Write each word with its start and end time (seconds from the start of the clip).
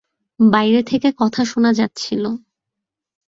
বাইরে 0.39 0.81
থেকে 0.83 1.09
কথা 1.17 1.41
শোনা 1.45 1.71
যাচ্ছিল। 1.73 2.23